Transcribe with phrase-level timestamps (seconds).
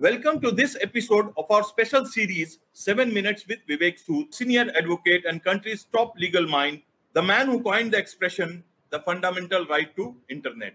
[0.00, 5.26] Welcome to this episode of our special series, 7 Minutes with Vivek Sood, senior advocate
[5.26, 6.80] and country's top legal mind,
[7.12, 10.74] the man who coined the expression, the fundamental right to internet.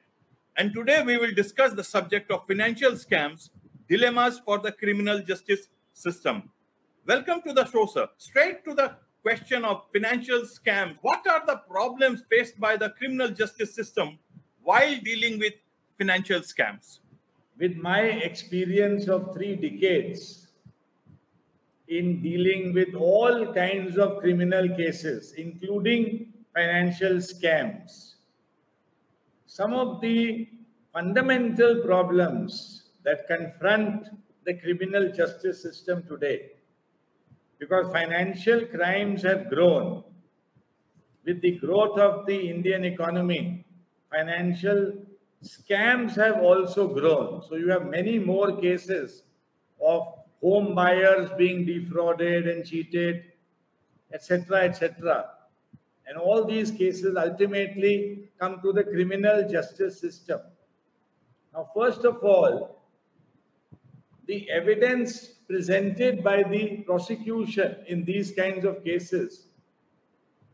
[0.57, 3.49] And today we will discuss the subject of financial scams,
[3.89, 6.51] dilemmas for the criminal justice system.
[7.07, 8.07] Welcome to the show, sir.
[8.19, 10.97] Straight to the question of financial scams.
[11.01, 14.19] What are the problems faced by the criminal justice system
[14.61, 15.53] while dealing with
[15.97, 16.99] financial scams?
[17.57, 20.47] With my experience of three decades
[21.87, 28.15] in dealing with all kinds of criminal cases, including financial scams,
[29.45, 30.47] some of the
[30.91, 34.07] fundamental problems that confront
[34.45, 36.51] the criminal justice system today.
[37.59, 40.03] Because financial crimes have grown
[41.25, 43.65] with the growth of the Indian economy,
[44.11, 44.93] financial
[45.45, 47.41] scams have also grown.
[47.47, 49.23] So you have many more cases
[49.79, 50.07] of
[50.41, 53.23] home buyers being defrauded and cheated,
[54.13, 55.29] etc., etc.
[56.07, 60.41] And all these cases ultimately come to the criminal justice system.
[61.53, 62.81] Now, first of all,
[64.27, 69.47] the evidence presented by the prosecution in these kinds of cases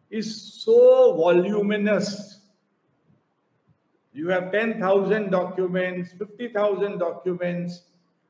[0.09, 2.41] is so voluminous.
[4.14, 7.84] You have 10,000 documents, 50,000 documents,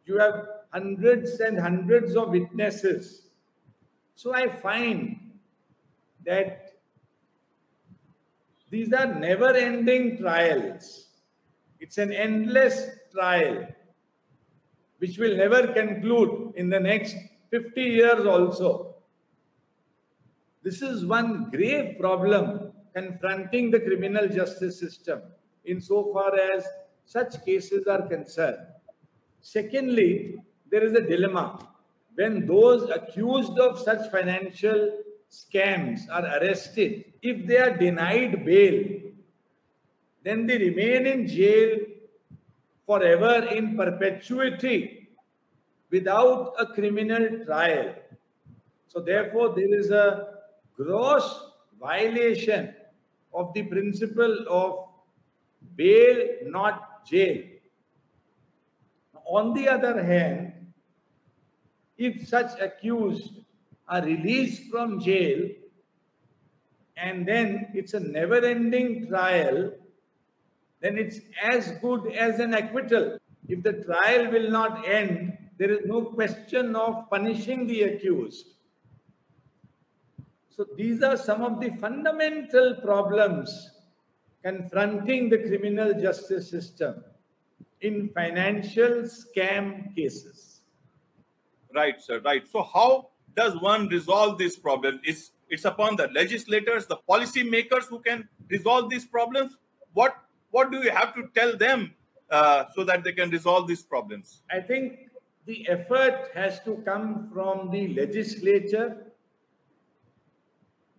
[0.05, 3.27] you have hundreds and hundreds of witnesses.
[4.15, 5.31] So I find
[6.25, 6.73] that
[8.69, 11.07] these are never ending trials.
[11.79, 13.67] It's an endless trial
[14.99, 17.15] which will never conclude in the next
[17.49, 18.95] 50 years also.
[20.61, 25.21] This is one grave problem confronting the criminal justice system
[25.65, 26.65] insofar as
[27.05, 28.59] such cases are concerned.
[29.41, 30.35] Secondly,
[30.69, 31.67] there is a dilemma.
[32.15, 34.99] When those accused of such financial
[35.29, 39.01] scams are arrested, if they are denied bail,
[40.23, 41.79] then they remain in jail
[42.85, 45.09] forever in perpetuity
[45.89, 47.95] without a criminal trial.
[48.87, 50.27] So, therefore, there is a
[50.75, 52.73] gross violation
[53.33, 54.90] of the principle of
[55.75, 57.43] bail, not jail.
[59.25, 60.53] On the other hand,
[61.97, 63.39] if such accused
[63.87, 65.49] are released from jail
[66.97, 69.71] and then it's a never ending trial,
[70.81, 73.17] then it's as good as an acquittal.
[73.47, 78.47] If the trial will not end, there is no question of punishing the accused.
[80.49, 83.71] So these are some of the fundamental problems
[84.43, 87.03] confronting the criminal justice system
[87.81, 90.61] in financial scam cases.
[91.73, 92.19] Right, sir.
[92.19, 92.45] Right.
[92.47, 94.99] So, how does one resolve this problem?
[95.03, 99.57] It's it's upon the legislators, the policy makers who can resolve these problems?
[99.93, 100.15] What
[100.51, 101.93] what do you have to tell them
[102.29, 104.41] uh, so that they can resolve these problems?
[104.51, 105.09] I think
[105.45, 109.10] the effort has to come from the legislature,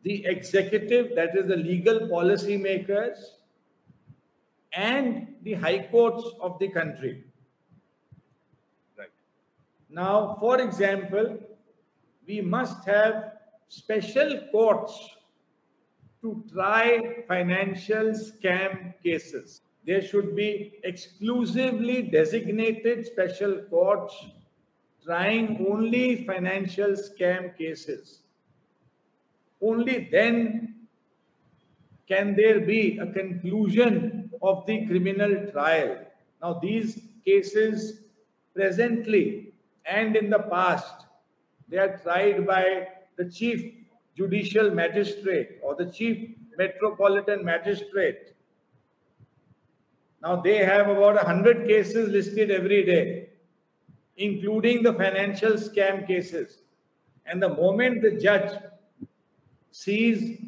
[0.02, 3.36] the executive, that is the legal policy makers,
[4.72, 7.24] and the high courts of the country.
[8.98, 9.08] Right.
[9.90, 11.38] Now, for example,
[12.26, 13.32] we must have
[13.68, 14.98] special courts
[16.22, 19.60] to try financial scam cases.
[19.84, 24.14] There should be exclusively designated special courts
[25.04, 28.22] trying only financial scam cases.
[29.62, 30.74] Only then
[32.08, 35.98] can there be a conclusion of the criminal trial.
[36.42, 38.00] Now, these cases
[38.54, 39.52] presently
[39.86, 41.06] and in the past
[41.68, 43.74] they are tried by the chief
[44.16, 48.34] judicial magistrate or the chief metropolitan magistrate.
[50.22, 53.30] Now they have about 100 cases listed every day,
[54.16, 56.58] including the financial scam cases.
[57.26, 58.52] And the moment the judge
[59.72, 60.38] sees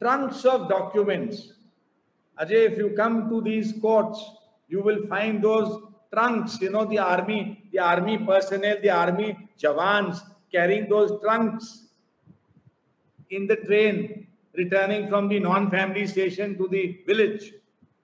[0.00, 1.52] trunks of documents,
[2.40, 4.22] Ajay, if you come to these courts,
[4.68, 5.82] you will find those
[6.12, 10.20] trunks, you know, the army, the army personnel, the army jawans,
[10.52, 11.86] carrying those trunks
[13.30, 17.52] in the train returning from the non-family station to the village.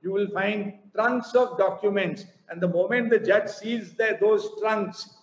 [0.03, 2.27] You will find trunks of documents.
[2.49, 5.17] And the moment the judge sees that those trunks,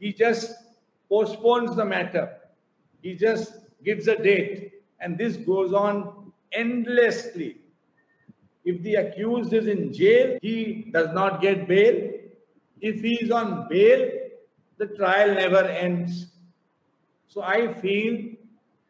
[0.00, 0.54] he just
[1.08, 2.36] postpones the matter.
[3.02, 4.72] He just gives a date.
[5.00, 7.58] And this goes on endlessly.
[8.64, 12.10] If the accused is in jail, he does not get bail.
[12.80, 14.10] If he is on bail,
[14.78, 16.26] the trial never ends.
[17.28, 18.32] So I feel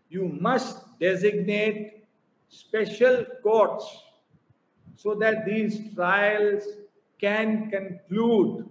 [0.08, 2.06] you must designate
[2.48, 4.02] special courts
[4.94, 6.62] so that these trials
[7.20, 8.68] can conclude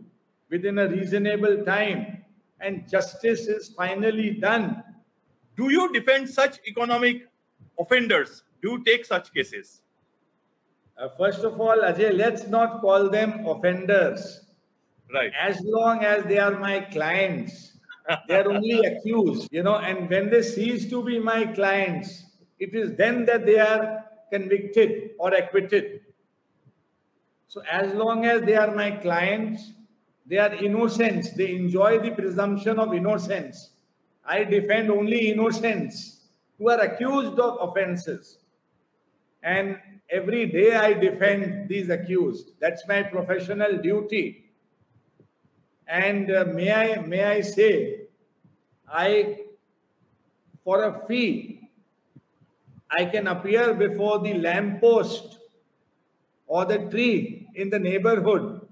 [0.49, 2.23] within a reasonable time
[2.59, 4.83] and justice is finally done.
[5.55, 7.27] Do you defend such economic
[7.79, 8.43] offenders?
[8.61, 9.81] Do you take such cases?
[10.97, 14.41] Uh, first of all, Ajay, let's not call them offenders.
[15.13, 15.31] Right.
[15.39, 17.77] As long as they are my clients,
[18.27, 22.25] they are only accused, you know, and when they cease to be my clients,
[22.59, 26.01] it is then that they are convicted or acquitted.
[27.47, 29.71] So, as long as they are my clients,
[30.25, 33.71] they are innocents, they enjoy the presumption of innocence.
[34.25, 36.21] I defend only innocents
[36.57, 38.39] who are accused of offenses.
[39.43, 39.77] And
[40.09, 42.51] every day I defend these accused.
[42.59, 44.51] That's my professional duty.
[45.87, 48.01] And uh, may I may I say,
[48.87, 49.37] I
[50.63, 51.69] for a fee,
[52.89, 55.37] I can appear before the lamppost
[56.47, 58.67] or the tree in the neighborhood,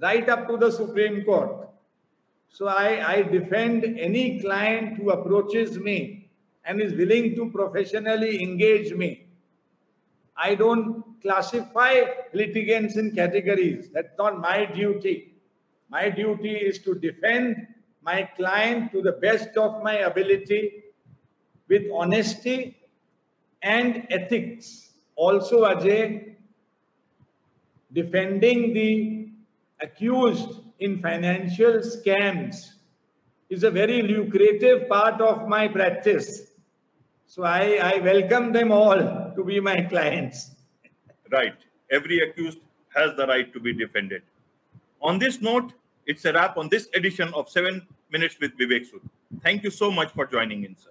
[0.00, 1.68] right up to the Supreme Court.
[2.52, 6.28] So I, I defend any client who approaches me
[6.66, 9.26] and is willing to professionally engage me.
[10.36, 12.02] I don't classify
[12.34, 13.88] litigants in categories.
[13.94, 15.34] That's not my duty.
[15.88, 17.66] My duty is to defend
[18.02, 20.84] my client to the best of my ability
[21.68, 22.76] with honesty
[23.62, 24.90] and ethics.
[25.16, 26.34] Also, Ajay,
[27.92, 29.30] defending the
[29.80, 32.72] accused in financial scams
[33.50, 36.52] is a very lucrative part of my practice.
[37.26, 40.50] So I, I welcome them all to be my clients.
[41.30, 41.54] Right.
[41.90, 42.58] Every accused
[42.94, 44.22] has the right to be defended.
[45.00, 45.72] On this note,
[46.06, 49.00] it's a wrap on this edition of 7 Minutes with Vivek Sood.
[49.42, 50.90] Thank you so much for joining in, sir.